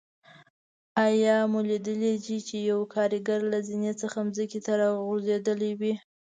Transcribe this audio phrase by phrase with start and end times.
[1.05, 2.13] آیا مو لیدلي
[2.47, 5.93] چې یو کاریګر له زینې څخه ځمکې ته راغورځېدلی وي.